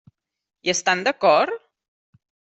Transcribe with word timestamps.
Hi 0.67 0.71
estan 0.73 1.03
d'acord? 1.09 1.61